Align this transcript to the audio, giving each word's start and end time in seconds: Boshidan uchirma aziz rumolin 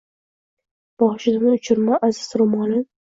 Boshidan 1.03 1.45
uchirma 1.59 2.01
aziz 2.09 2.23
rumolin 2.43 2.83